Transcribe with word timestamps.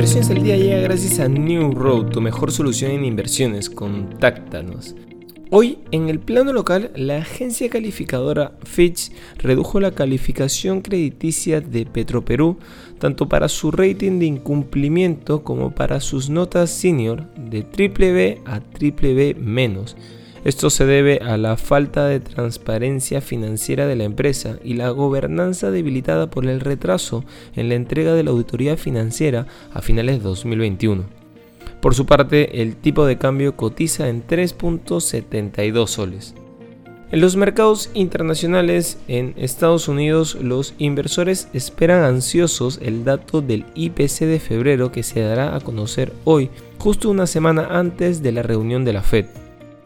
Inversiones 0.00 0.30
al 0.30 0.42
día 0.42 0.56
llega 0.56 0.78
gracias 0.78 1.20
a 1.20 1.28
New 1.28 1.72
Road, 1.72 2.06
tu 2.06 2.22
mejor 2.22 2.52
solución 2.52 2.92
en 2.92 3.04
inversiones. 3.04 3.68
Contáctanos. 3.68 4.94
Hoy, 5.50 5.76
en 5.90 6.08
el 6.08 6.20
plano 6.20 6.54
local, 6.54 6.90
la 6.96 7.18
agencia 7.18 7.68
calificadora 7.68 8.52
Fitch 8.64 9.12
redujo 9.36 9.78
la 9.78 9.90
calificación 9.90 10.80
crediticia 10.80 11.60
de 11.60 11.84
Petroperú 11.84 12.56
tanto 12.98 13.28
para 13.28 13.50
su 13.50 13.70
rating 13.70 14.18
de 14.20 14.24
incumplimiento 14.24 15.44
como 15.44 15.74
para 15.74 16.00
sus 16.00 16.30
notas 16.30 16.70
senior 16.70 17.26
de 17.34 17.60
BB 17.60 18.48
a 18.48 18.60
BB-. 18.60 19.36
Esto 20.42 20.70
se 20.70 20.86
debe 20.86 21.18
a 21.18 21.36
la 21.36 21.58
falta 21.58 22.06
de 22.06 22.18
transparencia 22.18 23.20
financiera 23.20 23.86
de 23.86 23.96
la 23.96 24.04
empresa 24.04 24.58
y 24.64 24.74
la 24.74 24.88
gobernanza 24.88 25.70
debilitada 25.70 26.30
por 26.30 26.46
el 26.46 26.60
retraso 26.60 27.24
en 27.54 27.68
la 27.68 27.74
entrega 27.74 28.14
de 28.14 28.22
la 28.22 28.30
auditoría 28.30 28.78
financiera 28.78 29.46
a 29.74 29.82
finales 29.82 30.18
de 30.18 30.24
2021. 30.24 31.04
Por 31.82 31.94
su 31.94 32.06
parte, 32.06 32.62
el 32.62 32.76
tipo 32.76 33.04
de 33.04 33.18
cambio 33.18 33.54
cotiza 33.54 34.08
en 34.08 34.26
3.72 34.26 35.86
soles. 35.88 36.34
En 37.12 37.20
los 37.20 37.36
mercados 37.36 37.90
internacionales 37.92 38.96
en 39.08 39.34
Estados 39.36 39.88
Unidos, 39.88 40.36
los 40.40 40.74
inversores 40.78 41.48
esperan 41.52 42.04
ansiosos 42.04 42.78
el 42.82 43.04
dato 43.04 43.42
del 43.42 43.66
IPC 43.74 44.20
de 44.20 44.38
febrero 44.38 44.92
que 44.92 45.02
se 45.02 45.20
dará 45.20 45.56
a 45.56 45.60
conocer 45.60 46.12
hoy, 46.24 46.50
justo 46.78 47.10
una 47.10 47.26
semana 47.26 47.66
antes 47.70 48.22
de 48.22 48.32
la 48.32 48.42
reunión 48.42 48.84
de 48.84 48.92
la 48.92 49.02
Fed. 49.02 49.26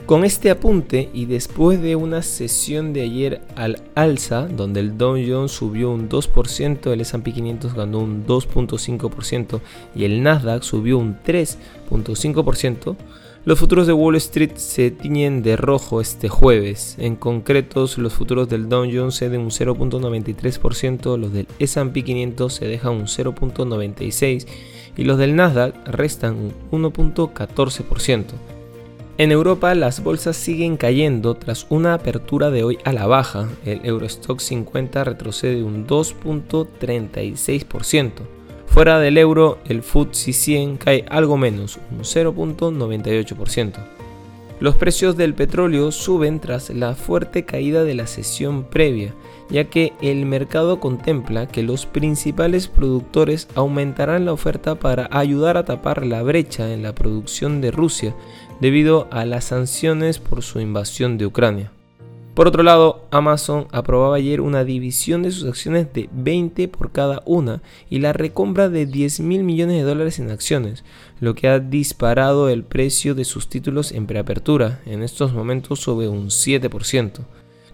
Con 0.06 0.26
este 0.26 0.50
apunte 0.50 1.08
y 1.14 1.24
después 1.24 1.80
de 1.80 1.96
una 1.96 2.20
sesión 2.20 2.92
de 2.92 3.00
ayer 3.00 3.40
al 3.56 3.80
alza, 3.94 4.46
donde 4.46 4.80
el 4.80 4.98
Dow 4.98 5.16
Jones 5.26 5.52
subió 5.52 5.90
un 5.90 6.10
2%, 6.10 6.92
el 6.92 7.00
S&P 7.00 7.32
500 7.32 7.72
ganó 7.72 8.00
un 8.00 8.26
2.5% 8.26 9.60
y 9.94 10.04
el 10.04 10.22
Nasdaq 10.22 10.62
subió 10.62 10.98
un 10.98 11.16
3.5%, 11.24 12.96
los 13.46 13.58
futuros 13.58 13.86
de 13.86 13.94
Wall 13.94 14.16
Street 14.16 14.56
se 14.56 14.90
tiñen 14.90 15.42
de 15.42 15.56
rojo 15.56 16.02
este 16.02 16.28
jueves. 16.28 16.96
En 16.98 17.16
concreto, 17.16 17.86
los 17.96 18.12
futuros 18.12 18.50
del 18.50 18.68
Dow 18.68 18.84
Jones 18.84 19.16
ceden 19.16 19.40
un 19.40 19.50
0.93%, 19.50 21.16
los 21.16 21.32
del 21.32 21.46
S&P 21.58 22.04
500 22.04 22.52
se 22.52 22.66
dejan 22.66 22.92
un 22.92 23.06
0.96% 23.06 24.46
y 24.98 25.04
los 25.04 25.16
del 25.16 25.34
Nasdaq 25.34 25.74
restan 25.88 26.52
un 26.70 26.82
1.14%. 26.82 28.53
En 29.16 29.30
Europa 29.30 29.72
las 29.76 30.02
bolsas 30.02 30.36
siguen 30.36 30.76
cayendo 30.76 31.34
tras 31.34 31.66
una 31.68 31.94
apertura 31.94 32.50
de 32.50 32.64
hoy 32.64 32.78
a 32.84 32.92
la 32.92 33.06
baja. 33.06 33.48
El 33.64 33.82
Eurostock 33.84 34.40
50 34.40 35.04
retrocede 35.04 35.62
un 35.62 35.86
2.36%. 35.86 38.10
Fuera 38.66 38.98
del 38.98 39.16
euro, 39.18 39.58
el 39.66 39.84
FTSE 39.84 40.32
100 40.32 40.78
cae 40.78 41.04
algo 41.08 41.36
menos, 41.36 41.78
un 41.92 42.00
0.98%. 42.00 43.74
Los 44.64 44.76
precios 44.76 45.18
del 45.18 45.34
petróleo 45.34 45.92
suben 45.92 46.40
tras 46.40 46.70
la 46.70 46.94
fuerte 46.94 47.44
caída 47.44 47.84
de 47.84 47.92
la 47.92 48.06
sesión 48.06 48.64
previa, 48.64 49.14
ya 49.50 49.64
que 49.64 49.92
el 50.00 50.24
mercado 50.24 50.80
contempla 50.80 51.46
que 51.46 51.62
los 51.62 51.84
principales 51.84 52.68
productores 52.68 53.46
aumentarán 53.56 54.24
la 54.24 54.32
oferta 54.32 54.76
para 54.76 55.06
ayudar 55.10 55.58
a 55.58 55.66
tapar 55.66 56.06
la 56.06 56.22
brecha 56.22 56.72
en 56.72 56.82
la 56.82 56.94
producción 56.94 57.60
de 57.60 57.72
Rusia 57.72 58.16
debido 58.58 59.06
a 59.10 59.26
las 59.26 59.44
sanciones 59.44 60.18
por 60.18 60.42
su 60.42 60.60
invasión 60.60 61.18
de 61.18 61.26
Ucrania. 61.26 61.70
Por 62.34 62.48
otro 62.48 62.64
lado, 62.64 63.06
Amazon 63.12 63.68
aprobaba 63.70 64.16
ayer 64.16 64.40
una 64.40 64.64
división 64.64 65.22
de 65.22 65.30
sus 65.30 65.44
acciones 65.44 65.92
de 65.92 66.08
20 66.12 66.66
por 66.66 66.90
cada 66.90 67.22
una 67.26 67.62
y 67.88 68.00
la 68.00 68.12
recompra 68.12 68.68
de 68.68 68.86
10 68.86 69.20
mil 69.20 69.44
millones 69.44 69.76
de 69.76 69.84
dólares 69.84 70.18
en 70.18 70.32
acciones, 70.32 70.82
lo 71.20 71.36
que 71.36 71.46
ha 71.46 71.60
disparado 71.60 72.48
el 72.48 72.64
precio 72.64 73.14
de 73.14 73.24
sus 73.24 73.48
títulos 73.48 73.92
en 73.92 74.08
preapertura, 74.08 74.80
en 74.84 75.04
estos 75.04 75.32
momentos 75.32 75.78
sobre 75.78 76.08
un 76.08 76.26
7%. 76.26 77.20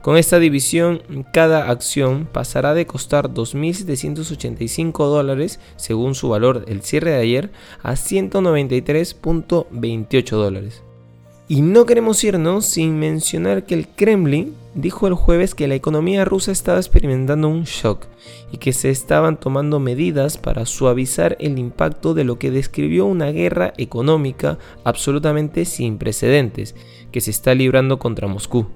Con 0.02 0.18
esta 0.18 0.38
división, 0.38 1.24
cada 1.32 1.70
acción 1.70 2.28
pasará 2.30 2.74
de 2.74 2.86
costar 2.86 3.30
2.785 3.30 5.06
dólares, 5.06 5.58
según 5.76 6.14
su 6.14 6.28
valor 6.28 6.66
el 6.68 6.82
cierre 6.82 7.12
de 7.12 7.20
ayer, 7.20 7.50
a 7.82 7.92
193.28 7.92 10.30
dólares. 10.30 10.82
Y 11.50 11.62
no 11.62 11.84
queremos 11.84 12.22
irnos 12.22 12.64
sin 12.64 13.00
mencionar 13.00 13.66
que 13.66 13.74
el 13.74 13.88
Kremlin 13.88 14.54
dijo 14.76 15.08
el 15.08 15.14
jueves 15.14 15.56
que 15.56 15.66
la 15.66 15.74
economía 15.74 16.24
rusa 16.24 16.52
estaba 16.52 16.78
experimentando 16.78 17.48
un 17.48 17.64
shock 17.64 18.06
y 18.52 18.58
que 18.58 18.72
se 18.72 18.88
estaban 18.88 19.40
tomando 19.40 19.80
medidas 19.80 20.38
para 20.38 20.64
suavizar 20.64 21.36
el 21.40 21.58
impacto 21.58 22.14
de 22.14 22.22
lo 22.22 22.38
que 22.38 22.52
describió 22.52 23.04
una 23.04 23.32
guerra 23.32 23.72
económica 23.78 24.58
absolutamente 24.84 25.64
sin 25.64 25.98
precedentes 25.98 26.76
que 27.10 27.20
se 27.20 27.32
está 27.32 27.52
librando 27.52 27.98
contra 27.98 28.28
Moscú. 28.28 28.68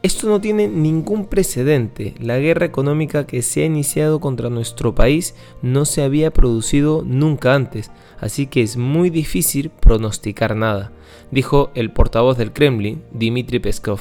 Esto 0.00 0.28
no 0.28 0.40
tiene 0.40 0.68
ningún 0.68 1.26
precedente. 1.26 2.14
La 2.20 2.38
guerra 2.38 2.66
económica 2.66 3.26
que 3.26 3.42
se 3.42 3.62
ha 3.62 3.66
iniciado 3.66 4.20
contra 4.20 4.48
nuestro 4.48 4.94
país 4.94 5.34
no 5.60 5.84
se 5.84 6.02
había 6.02 6.30
producido 6.30 7.02
nunca 7.04 7.54
antes, 7.54 7.90
así 8.20 8.46
que 8.46 8.62
es 8.62 8.76
muy 8.76 9.10
difícil 9.10 9.70
pronosticar 9.70 10.54
nada, 10.54 10.92
dijo 11.32 11.72
el 11.74 11.90
portavoz 11.90 12.38
del 12.38 12.52
Kremlin, 12.52 13.02
Dmitry 13.10 13.58
Peskov. 13.58 13.98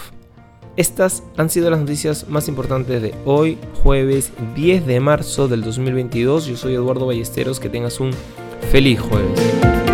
Estas 0.76 1.24
han 1.36 1.50
sido 1.50 1.72
las 1.72 1.80
noticias 1.80 2.30
más 2.30 2.48
importantes 2.48 3.02
de 3.02 3.16
hoy, 3.26 3.58
jueves 3.82 4.32
10 4.56 4.86
de 4.86 5.00
marzo 5.00 5.48
del 5.48 5.64
2022. 5.64 6.46
Yo 6.46 6.58
soy 6.58 6.76
Eduardo 6.76 7.08
Ballesteros, 7.08 7.60
que 7.60 7.70
tengas 7.70 8.00
un 8.00 8.12
feliz 8.70 9.00
jueves. 9.00 9.87